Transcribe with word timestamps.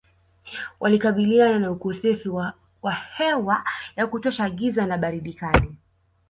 Walikabiliana 0.79 1.59
na 1.59 1.71
ukosefu 1.71 2.35
wa 2.81 2.93
hewa 3.17 3.63
ya 3.95 4.07
kutosha 4.07 4.49
giza 4.49 4.85
na 4.87 4.97
baridi 4.97 5.33
kali 5.33 5.75